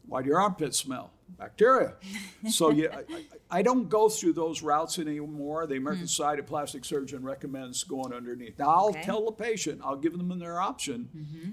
[0.07, 1.13] Why do your armpits smell?
[1.41, 1.95] Bacteria.
[2.51, 5.67] so you, I, I, don't go through those routes anymore.
[5.67, 6.09] The American mm-hmm.
[6.09, 8.59] Society of Plastic Surgeon recommends going underneath.
[8.59, 9.03] Now I'll Okay.
[9.03, 11.09] tell the patient, I'll give them their option.
[11.17, 11.51] Mm-hmm.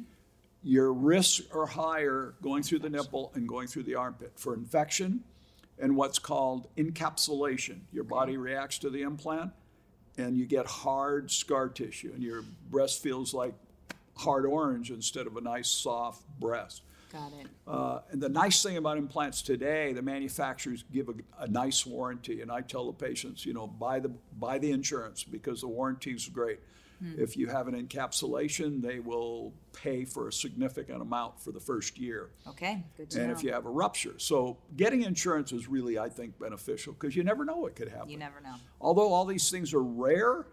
[0.63, 5.23] Your risks are higher going through the nipple and going through the armpit for infection
[5.79, 7.79] and what's called encapsulation.
[7.93, 9.53] Your body reacts to the implant
[10.17, 13.53] and you get hard scar tissue, and your breast feels like
[14.17, 16.81] hard orange instead of a nice soft breast.
[17.11, 17.47] Got it.
[17.65, 22.41] Uh, and the nice thing about implants today, the manufacturers give a, a, nice warranty,
[22.41, 26.11] and I tell the patients, you know, buy the buy the insurance because the warranty
[26.11, 26.59] is great.
[26.99, 27.13] Hmm.
[27.17, 31.97] If you have an encapsulation, they will pay for a significant amount for the first
[31.97, 32.31] year.
[32.47, 33.33] Okay, good to and know.
[33.33, 37.23] if you have a rupture, so getting insurance is really, I think, beneficial because you
[37.23, 38.09] never know what could happen.
[38.09, 38.55] You never know.
[38.81, 40.45] Although all these things are rare,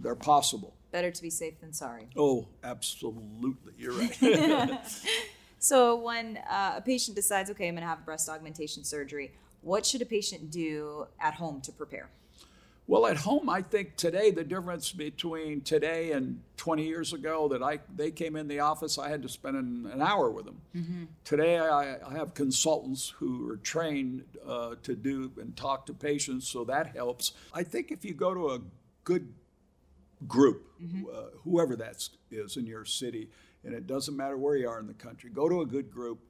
[0.00, 0.74] they're possible.
[0.90, 2.08] Better to be safe than sorry.
[2.16, 4.18] Oh, absolutely, you're right.
[5.58, 9.84] So when uh, a patient decides, okay, I'm going to have breast augmentation surgery, what
[9.84, 12.08] should a patient do at home to prepare?
[12.86, 17.62] Well, at home, I think today the difference between today and 20 years ago that
[17.62, 20.60] I they came in the office, I had to spend an, an hour with them.
[20.74, 21.04] Mm-hmm.
[21.22, 26.48] Today, I, I, have consultants who are trained uh, to do and talk to patients,
[26.48, 27.32] so that helps.
[27.52, 28.60] I think if you go to a
[29.04, 29.34] good
[30.26, 31.04] group, mm-hmm.
[31.14, 33.28] uh, whoever that is in your city,
[33.64, 35.30] and it doesn't matter where you are in the country.
[35.30, 36.20] Go to a good group.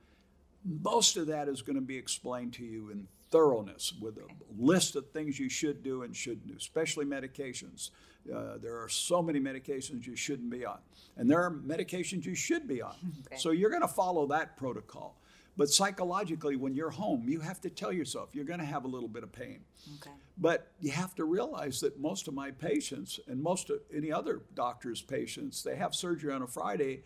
[0.64, 4.26] Most of that is going to be explained to you in thoroughness with a
[4.58, 7.90] list of things you should do and shouldn't do, especially medications.
[8.34, 10.78] Uh, there are so many medications you shouldn't be on,
[11.16, 12.94] and there are medications you should be on.
[13.26, 13.36] Okay.
[13.36, 15.18] So you're going to follow that protocol.
[15.58, 18.88] But psychologically, when you're home, you have to tell yourself you're going to have a
[18.88, 19.60] little bit of pain.
[20.00, 20.14] Okay.
[20.38, 24.42] But you have to realize that most of my patients and most of any other
[24.54, 27.02] doctor's patients, they have surgery on a Friday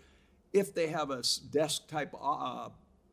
[0.53, 2.69] if they have a desk type uh,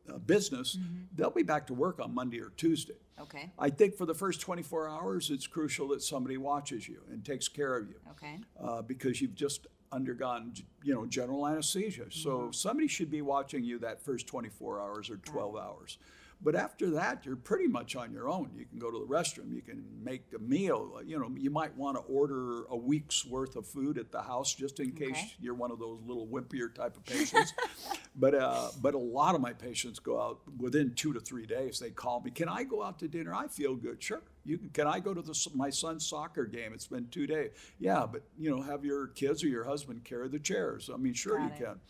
[0.08, 1.04] uh, business, mm-hmm.
[1.14, 2.94] they'll be back to work on Monday or Tuesday.
[3.20, 3.50] Okay.
[3.58, 7.48] I think for the first 24 hours, it's crucial that somebody watches you and takes
[7.48, 7.96] care of you.
[8.12, 8.38] Okay.
[8.62, 12.02] Uh, because you've just undergone, you know, general anesthesia.
[12.02, 12.10] Mm-hmm.
[12.10, 15.62] So somebody should be watching you that first 24 hours or 12 right.
[15.62, 15.98] hours.
[16.42, 18.50] But after that, you're pretty much on your own.
[18.56, 21.00] You can go to the restroom, you can make a meal.
[21.04, 24.54] You know, you might want to order a week's worth of food at the house
[24.54, 25.32] just in case okay.
[25.40, 27.52] you're one of those little wimpier type of patients.
[28.16, 31.78] but uh, but a lot of my patients go out within two to three days.
[31.78, 33.34] They call me, "Can I go out to dinner?
[33.34, 34.22] I feel good." Sure.
[34.44, 36.72] You can, can I go to the, my son's soccer game?
[36.72, 37.50] It's been two days.
[37.78, 40.88] Yeah, but you know, have your kids or your husband carry the chairs.
[40.92, 41.58] I mean, sure Got you it.
[41.58, 41.80] can.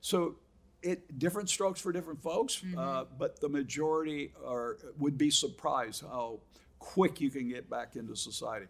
[0.00, 0.36] So
[0.82, 2.78] it different strokes for different folks, mm-hmm.
[2.78, 6.40] uh, but the majority are would be surprised how
[6.78, 8.66] quick you can get back into society.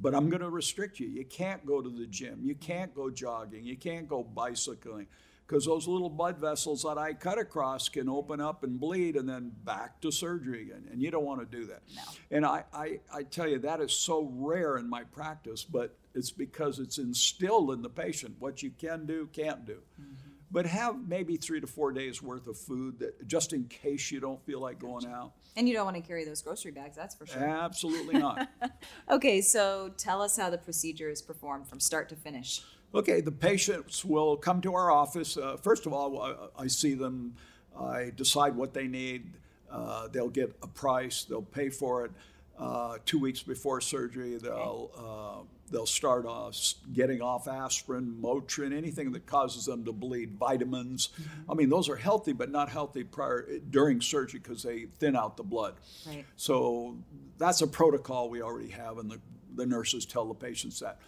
[0.00, 1.08] But I'm going to restrict you.
[1.08, 2.40] You can't go to the gym.
[2.42, 3.64] You can't go jogging.
[3.64, 5.06] You can't go bicycling
[5.46, 9.28] because those little blood vessels that I cut across can open up and bleed and
[9.28, 10.88] then back to surgery again.
[10.90, 11.82] And you don't want to do that.
[11.94, 12.02] No.
[12.30, 16.30] And I, I, I tell you, that is so rare in my practice, but it's
[16.30, 19.76] because it's instilled in the patient what you can do, can't do.
[20.00, 24.10] Mm-hmm but have maybe three to four days worth of food that just in case
[24.10, 25.32] you don't feel like going out.
[25.56, 27.42] And you don't want to carry those grocery bags, that's for sure.
[27.42, 28.48] Absolutely not.
[29.10, 32.62] okay, so tell us how the procedure is performed from start to finish.
[32.94, 35.38] Okay, the patients will come to our office.
[35.38, 37.34] Uh, first of all, I, I, see them,
[37.78, 39.32] I decide what they need.
[39.70, 42.10] Uh, they'll get a price, they'll pay for it.
[42.58, 49.12] Uh, two weeks before surgery, they'll uh, they'll start off getting off aspirin, Motrin, anything
[49.12, 51.08] that causes them to bleed, vitamins.
[51.08, 51.50] Mm-hmm.
[51.50, 55.36] I mean, those are healthy, but not healthy prior during surgery because they thin out
[55.36, 55.74] the blood.
[56.06, 56.24] Right.
[56.36, 56.98] So
[57.38, 59.20] that's a protocol we already have, and the,
[59.54, 61.00] the nurses tell the patients that.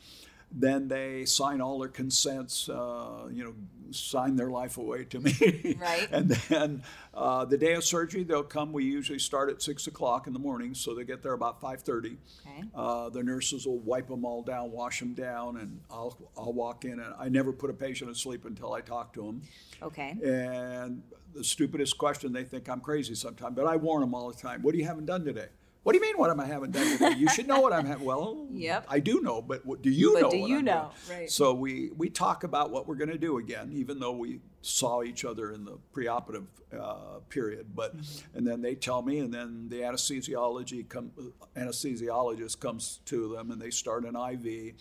[0.57, 3.55] Then they sign all their consents, uh, you know,
[3.91, 5.77] sign their life away to me.
[5.81, 6.09] Right.
[6.13, 8.73] and then uh, the day of surgery, they'll come.
[8.73, 11.83] We usually start at six o'clock in the morning, so they get there about five
[11.83, 12.19] thirty.
[12.47, 12.69] Okay.
[12.75, 16.85] Uh, the nurses will wipe them all down, wash them down, and I'll I'll walk
[16.85, 19.43] in and I never put a patient to sleep until I talk to them.
[19.83, 20.17] Okay.
[20.23, 21.03] And
[21.35, 24.63] the stupidest question, they think I'm crazy sometimes, but I warn them all the time.
[24.63, 25.49] What do you haven't done today?
[25.85, 26.17] What do you mean?
[26.17, 27.15] What am I having done today?
[27.19, 28.07] You should know what I'm having.
[28.07, 28.87] Well, yep.
[28.89, 30.31] I do know, but what, do you but know?
[30.31, 30.91] do you I'm know?
[31.07, 31.19] Doing?
[31.21, 31.31] Right.
[31.31, 35.03] So we we talk about what we're going to do again, even though we saw
[35.03, 37.67] each other in the preoperative uh, period.
[37.75, 38.39] But mm-hmm.
[38.39, 41.13] and then they tell me, and then the anesthesiology come
[41.55, 44.75] anesthesiologist comes to them, and they start an IV.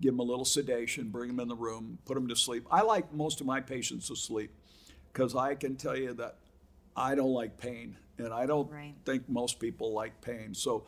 [0.00, 2.66] Give them a little sedation, bring them in the room, put them to sleep.
[2.70, 4.52] I like most of my patients to sleep
[5.12, 6.36] because I can tell you that
[6.94, 8.94] I don't like pain and I don't right.
[9.04, 10.54] think most people like pain.
[10.54, 10.84] So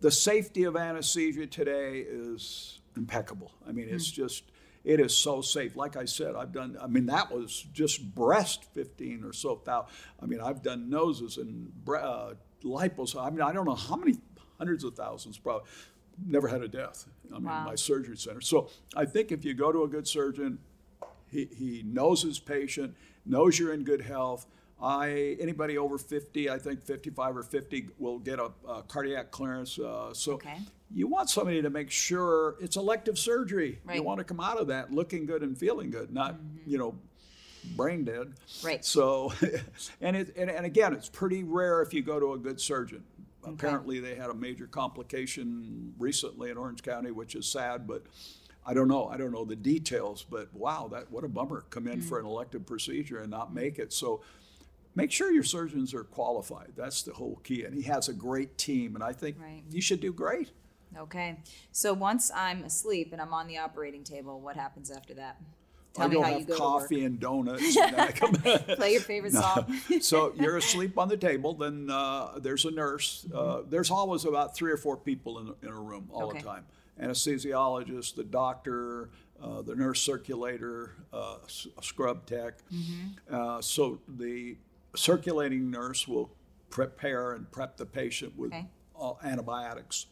[0.00, 3.52] the safety of anesthesia today is impeccable.
[3.68, 4.14] I mean, it's mm.
[4.14, 4.44] just
[4.84, 5.74] it is so safe.
[5.76, 6.78] Like I said, I've done.
[6.80, 9.92] I mean, that was just breast, fifteen or so thousand.
[10.22, 13.20] I mean, I've done noses and uh, lipos.
[13.20, 14.18] I mean, I don't know how many
[14.58, 15.68] hundreds of thousands, probably.
[16.24, 17.04] Never had a death.
[17.30, 17.64] I mean, wow.
[17.66, 18.40] my surgery center.
[18.40, 20.58] So I think if you go to a good surgeon,
[21.30, 24.46] he, he knows his patient, knows you're in good health,
[24.80, 29.78] I anybody over 50, I think 55 or 50 will get a, a cardiac clearance.
[29.78, 30.58] Uh, so okay.
[30.92, 33.78] you want somebody to make sure it's elective surgery.
[33.84, 33.96] Right.
[33.96, 36.70] You want to come out of that looking good and feeling good, not mm-hmm.
[36.70, 36.94] you know
[37.74, 38.34] brain dead.
[38.62, 38.84] Right.
[38.84, 39.32] So,
[40.02, 43.02] and it and, and again, it's pretty rare if you go to a good surgeon.
[43.44, 48.04] Apparently, they had a major complication recently in Orange County, which is sad, but.
[48.68, 49.06] I don't know.
[49.06, 51.64] I don't know the details, but wow, that what a bummer.
[51.70, 52.26] Come in for mm-hmm.
[52.26, 53.54] an elective procedure and not mm-hmm.
[53.54, 53.92] make it.
[53.92, 54.22] So
[54.96, 56.72] make sure your surgeons are qualified.
[56.74, 57.64] That's the whole key.
[57.64, 59.62] And he has a great team, and I think Right.
[59.70, 60.50] you should do great.
[60.96, 61.38] Okay.
[61.72, 65.40] So once I'm asleep and I'm on the operating table, what happens after that?
[65.94, 67.76] Tell I me go how have you go coffee and donuts.
[67.76, 69.78] and then I come Play your favorite song.
[70.00, 71.54] so you're asleep on the table.
[71.54, 73.26] Then uh, there's a nurse.
[73.34, 76.38] Uh, there's always about three or four people in, in a room all Okay.
[76.38, 76.64] the time.
[77.00, 79.10] Anesthesiologist, the doctor,
[79.42, 82.54] uh, the nurse circulator, uh, scrub tech.
[83.30, 84.56] Uh, so the
[84.96, 86.30] circulating nurse will
[86.70, 88.66] prepare and prep the patient with Okay.
[89.00, 90.06] uh, antibiotics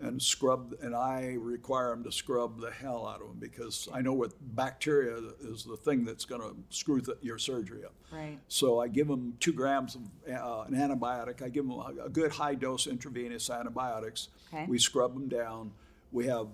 [0.00, 0.74] and scrub.
[0.80, 4.32] And I require them to scrub the hell out of them because I know what
[4.54, 7.94] bacteria is the thing that's going to screw th- your surgery up.
[8.12, 8.38] Right.
[8.48, 11.42] So I give them two grams of uh, an antibiotic.
[11.42, 14.28] I give them a, a good high dose intravenous antibiotics.
[14.52, 14.64] Okay.
[14.66, 15.72] We scrub them down.
[16.10, 16.46] We have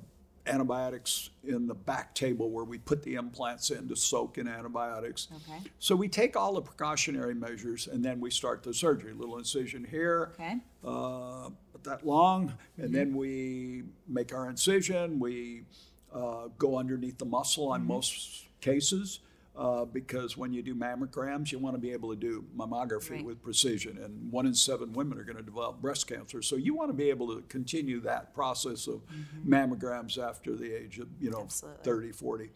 [0.47, 5.29] antibiotics in the back table where we put the implants in to soak in antibiotics.
[5.37, 5.59] Okay.
[5.79, 9.13] So we take all the precautionary measures and then we start the surgery.
[9.13, 10.57] Little incision here, Okay.
[10.85, 15.19] uh, but that long, and then we make our incision.
[15.19, 15.63] We
[16.15, 19.21] uh, go underneath the muscle on most cases
[19.57, 23.25] uh, because when you do mammograms, you want to be able to do mammography Right.
[23.25, 23.99] with precision.
[23.99, 26.95] And one in seven women are going to develop breast cancer, so you want to
[26.95, 29.03] be able to continue that process of
[29.47, 31.83] mammograms after the age of you know Absolutely.
[31.85, 32.51] 30, 40.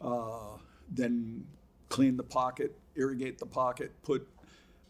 [0.00, 0.58] Uh,
[0.90, 1.46] then
[1.88, 4.28] clean the pocket, irrigate the pocket, put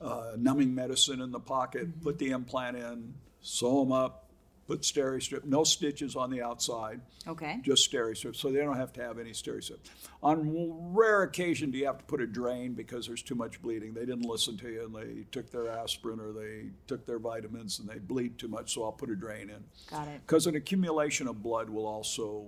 [0.01, 4.23] uh, numbing medicine in the pocket, put the implant in, sew them up,
[4.66, 7.61] put steri-strip, no stitches on the outside, Okay.
[7.62, 9.81] just steri-strip, so they don't have to have any steri-strip.
[10.22, 13.92] On rare occasion, do you have to put a drain because there's too much bleeding?
[13.92, 17.79] They didn't listen to you and they took their aspirin or they took their vitamins
[17.79, 19.62] and they bleed too much, so I'll put a drain in.
[19.90, 20.20] Got it.
[20.27, 22.46] Because an accumulation of blood will also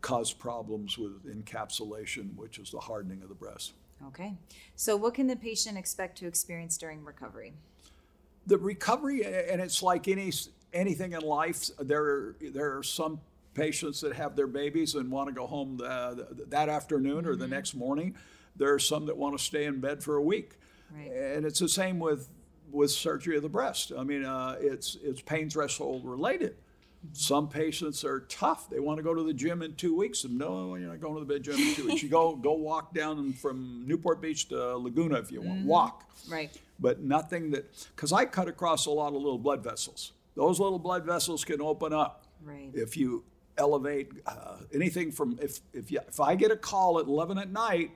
[0.00, 3.72] cause problems with encapsulation, which is the hardening of the breast.
[4.08, 4.34] Okay.
[4.76, 7.52] So what can the patient expect to experience during recovery?
[8.44, 10.32] the recovery and it's like any
[10.72, 13.20] anything in life there there are some
[13.54, 17.44] patients that have their babies and want to go home the, that afternoon or the
[17.44, 17.54] mm-hmm.
[17.54, 18.16] next morning.
[18.56, 20.52] There are some that want to stay in bed for a week.
[20.94, 21.10] Right.
[21.10, 22.28] and it's the same with
[22.70, 23.92] with surgery of the breast.
[23.96, 26.52] I mean uh, it's it's pain threshold related.
[26.52, 27.14] Mm-hmm.
[27.14, 28.68] Some patients are tough.
[28.68, 31.26] They want to go to the gym in two weeks and no you're not going
[31.26, 32.02] to the gym in two weeks.
[32.02, 35.60] You go go walk down from newport beach to laguna if you want.
[35.60, 35.68] Mm-hmm.
[35.68, 36.04] Walk.
[36.28, 36.54] Right.
[36.78, 40.12] but nothing that because I cut across a lot of little blood vessels.
[40.34, 42.70] Those little blood vessels can open up Right.
[42.74, 43.24] if you
[43.58, 47.50] elevate uh, anything from if if you, if I get a call at 11 at
[47.52, 47.90] night,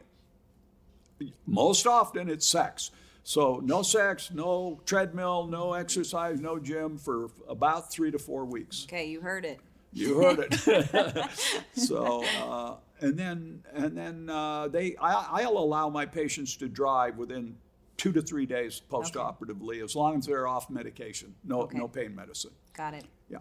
[1.47, 2.91] most often it's sex.
[3.23, 8.85] So no sex, no treadmill, no exercise, no gym for about three to four weeks.
[8.89, 9.59] Okay, you heard it.
[9.93, 11.31] You heard it.
[11.75, 17.17] so, uh, and then and then uh, they, I, I'll allow my patients to drive
[17.17, 17.57] within
[17.97, 21.79] two to three days post-operatively, as long as they're off medication, no Okay.
[21.79, 22.53] no pain medicine.
[22.75, 23.05] Got it.
[23.31, 23.39] Yeah.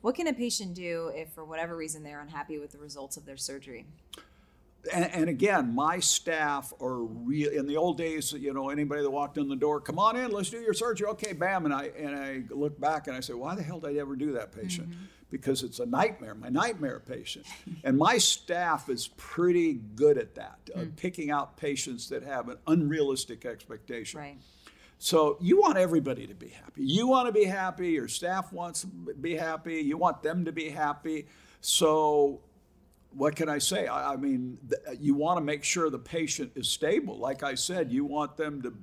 [0.00, 3.26] What can a patient do if for whatever reason they're unhappy with the results of
[3.26, 3.86] their surgery?
[4.94, 7.50] And, and again, my staff are real.
[7.50, 10.30] In the old days, you know, anybody that walked in the door, come on in,
[10.30, 11.08] let's do your surgery.
[11.08, 11.64] Okay, bam.
[11.64, 14.14] And I and I look back and I say, why the hell did I ever
[14.16, 14.90] do that patient?
[14.90, 15.04] Mm-hmm.
[15.30, 17.44] Because it's a nightmare, my nightmare patient.
[17.84, 22.56] and my staff is pretty good at that, uh, picking out patients that have an
[22.66, 24.20] unrealistic expectation.
[24.20, 24.38] Right.
[24.98, 26.82] So you want everybody to be happy.
[26.82, 27.90] You want to be happy.
[27.90, 29.76] Your staff wants to be happy.
[29.76, 31.26] You want them to be happy.
[31.60, 32.40] So
[33.12, 33.86] what can I say?
[33.86, 37.18] I, I mean, th- you want to make sure the patient is stable.
[37.18, 38.74] Like I said, you want them to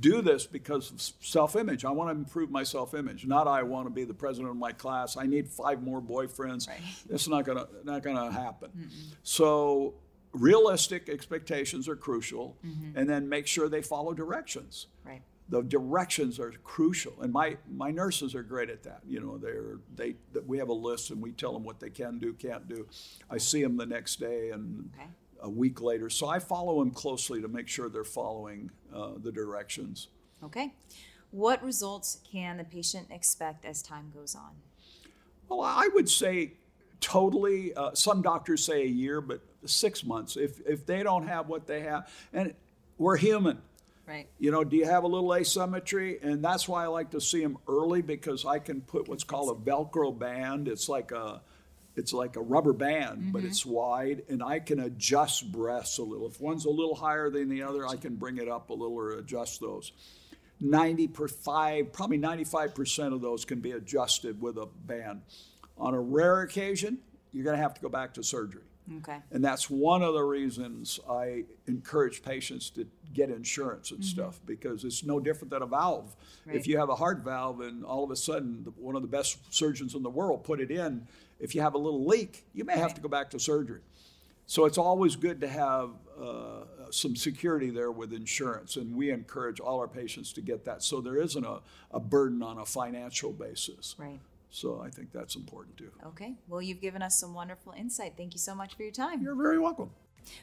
[0.00, 1.84] do this because of self-image.
[1.84, 3.26] I want to improve my self-image.
[3.26, 5.16] Not I want to be the president of my class.
[5.16, 6.68] I need five more boyfriends.
[6.68, 6.80] Right.
[7.08, 8.90] It's not gonna not gonna happen.
[9.22, 9.94] So
[10.32, 12.98] realistic expectations are crucial, mm-hmm.
[12.98, 15.22] and then make sure they follow directions Right.
[15.48, 17.14] The directions are crucial.
[17.22, 19.00] And my my nurses are great at that.
[19.06, 21.90] You know they're they that we have a list and we tell them what they
[21.90, 22.86] can do can't do.
[23.30, 25.08] I see them the next day and Okay.
[25.42, 26.10] a week later.
[26.10, 30.08] So i follow them closely to make sure they're following uh, the directions.
[30.44, 30.74] Okay.
[31.30, 34.52] What results can the patient expect as time goes on?
[35.48, 36.52] well i would say
[37.00, 40.36] totally uh, some doctors say a year but six months.
[40.36, 42.54] If if they don't have what they have and
[42.98, 43.58] we're human
[44.08, 44.26] Right.
[44.38, 46.18] You know, do you have a little asymmetry?
[46.22, 49.54] And that's why I like to see them early because I can put what's called
[49.54, 50.66] a Velcro band.
[50.66, 51.42] It's like a
[51.94, 53.48] it's like a rubber band, but mm-hmm.
[53.48, 56.28] it's wide, and I can adjust breasts a little.
[56.28, 58.96] If one's a little higher than the other, I can bring it up a little
[58.96, 59.90] or adjust those.
[60.60, 65.22] 95, probably 95% of those can be adjusted with a band.
[65.76, 66.98] On a rare occasion,
[67.32, 68.62] you're going to have to go back to surgery.
[68.98, 69.18] Okay.
[69.30, 74.84] And that's one of the reasons I encourage patients to get insurance and stuff because
[74.84, 76.14] it's no different than a valve.
[76.46, 76.56] Right.
[76.56, 79.08] If you have a heart valve and all of a sudden the- one of the
[79.08, 81.06] best surgeons in the world put it in,
[81.40, 83.80] if you have a little leak, you may have to go back to surgery.
[84.46, 89.60] So it's always good to have uh, some security there with insurance, and we encourage
[89.60, 93.30] all our patients to get that so there isn't a, a burden on a financial
[93.30, 93.94] basis.
[93.98, 94.18] Right.
[94.50, 95.90] So I think that's important too.
[96.06, 96.34] Okay.
[96.48, 98.14] Well, you've given us some wonderful insight.
[98.16, 99.22] Thank you so much for your time.
[99.22, 99.90] You're very welcome.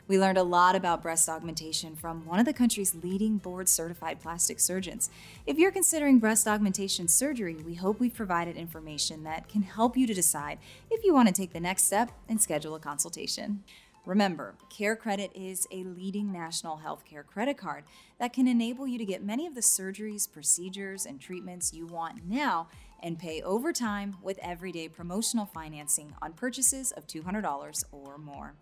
[0.08, 4.20] We learned a lot about breast augmentation from one of the country's leading board certified
[4.20, 5.10] plastic surgeons.
[5.46, 10.06] If you're considering breast augmentation surgery, we hope we've provided information that can help you
[10.08, 10.60] to decide
[10.92, 13.64] if you want to take the next step and schedule a consultation.
[14.06, 17.86] Remember, CareCredit is a leading national healthcare credit card
[18.20, 22.24] that can enable you to get many of the surgeries, procedures, and treatments you want
[22.24, 22.68] now
[23.02, 28.54] and pay over time with everyday promotional financing on purchases of $200 or more.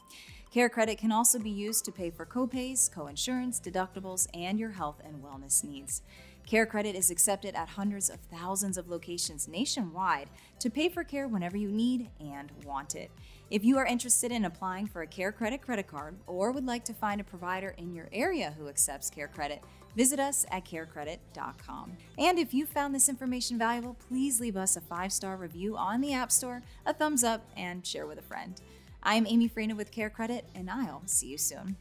[0.54, 5.24] CareCredit can also be used to pay for copays, coinsurance, deductibles, and your health and
[5.24, 6.04] wellness needs.
[6.48, 10.30] CareCredit is accepted at hundreds of thousands of locations nationwide
[10.60, 13.10] to pay for care whenever you need and want it.
[13.50, 16.94] If you are interested in applying for a CareCredit credit card or would like to
[16.94, 19.60] find a provider in your area who accepts CareCredit,
[19.96, 21.94] visit us at carecredit.com.
[22.20, 26.00] And if you found this information valuable, please leave us a five star review on
[26.00, 28.62] the App Store, a thumbs up, and share with a friend.
[29.04, 31.76] I am Amy Freena with CareCredit, and I'll see you soon.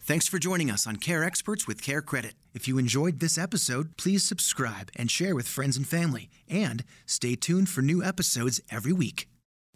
[0.00, 2.34] Thanks for joining us on Care Experts with CareCredit.
[2.54, 6.30] If you enjoyed this episode, please subscribe and share with friends and family.
[6.48, 9.26] And stay tuned for new episodes every week.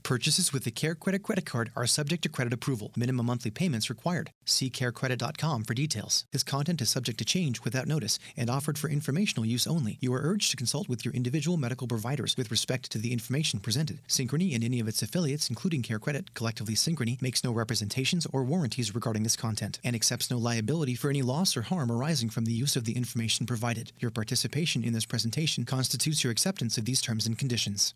[0.02, 2.90] Purchases with the CareCredit credit card are subject to credit approval.
[2.96, 4.32] Minimum monthly payments required.
[4.44, 6.24] See carecredit.com for details.
[6.32, 9.98] This content is subject to change without notice and offered for informational use only.
[10.00, 13.60] You are urged to consult with your individual medical providers with respect to the information
[13.60, 14.00] presented.
[14.08, 18.94] Synchrony and any of its affiliates, including CareCredit, collectively Synchrony, makes no representations or warranties
[18.94, 22.52] regarding this content and accepts no liability for any loss or harm arising from the
[22.52, 23.92] use of the information provided.
[23.98, 27.94] Your participation in this presentation constitutes your acceptance of these terms and conditions.